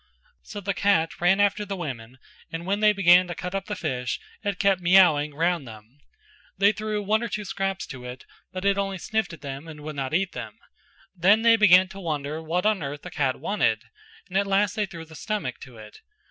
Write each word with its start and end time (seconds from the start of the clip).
So 0.41 0.59
the 0.61 0.73
cat 0.73 1.21
ran 1.21 1.39
after 1.39 1.63
the 1.63 1.75
women 1.75 2.17
and 2.51 2.65
when 2.65 2.79
they 2.79 2.91
began 2.91 3.27
to 3.27 3.35
cut 3.35 3.53
up 3.53 3.65
the 3.67 3.75
fish, 3.75 4.19
it 4.43 4.57
kept 4.57 4.81
mewing 4.81 5.35
round 5.35 5.67
them. 5.67 5.99
They 6.57 6.71
threw 6.71 7.03
one 7.03 7.21
or 7.21 7.27
two 7.27 7.45
scraps 7.45 7.85
to 7.85 8.03
it, 8.05 8.25
but 8.51 8.65
it 8.65 8.79
only 8.79 8.97
sniffed 8.97 9.31
at 9.33 9.41
them 9.41 9.67
and 9.67 9.81
would 9.81 9.95
not 9.95 10.15
eat 10.15 10.31
them; 10.31 10.57
then 11.15 11.43
they 11.43 11.55
began 11.55 11.87
to 11.89 11.99
wonder 11.99 12.41
what 12.41 12.65
on 12.65 12.81
earth 12.81 13.03
the 13.03 13.11
cat 13.11 13.39
wanted, 13.39 13.83
and 14.27 14.39
at 14.39 14.47
last 14.47 14.75
they 14.75 14.87
threw 14.87 15.05
the 15.05 15.13
stomach 15.13 15.59
to 15.59 15.77
it. 15.77 15.99